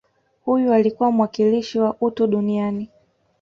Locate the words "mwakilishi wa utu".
1.11-2.27